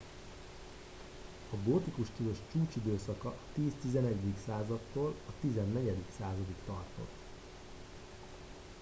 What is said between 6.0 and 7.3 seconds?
századig tartott